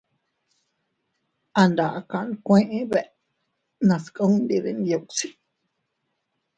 An 1.61 1.69
daaka 1.77 2.17
nkuee 2.31 2.81
bee 2.91 3.07
nascundi 3.87 4.55
dinyuusi. 4.63 5.27